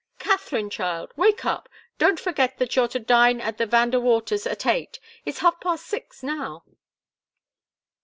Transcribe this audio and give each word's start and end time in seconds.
"Katharine, 0.17 0.71
child! 0.71 1.11
Wake 1.15 1.45
up! 1.45 1.69
Don't 1.99 2.19
forget 2.19 2.57
that 2.57 2.75
you're 2.75 2.87
to 2.87 2.97
dine 2.97 3.39
at 3.39 3.59
the 3.59 3.67
Van 3.67 3.91
De 3.91 3.99
Waters' 3.99 4.47
at 4.47 4.65
eight! 4.65 4.99
It's 5.25 5.37
half 5.45 5.59
past 5.61 5.85
six 5.85 6.23
now!" 6.23 6.63